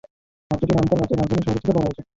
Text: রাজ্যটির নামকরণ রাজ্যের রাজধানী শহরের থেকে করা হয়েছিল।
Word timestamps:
রাজ্যটির 0.49 0.75
নামকরণ 0.77 0.99
রাজ্যের 1.01 1.19
রাজধানী 1.21 1.37
শহরের 1.45 1.59
থেকে 1.61 1.65
করা 1.67 1.79
হয়েছিল। 1.83 2.05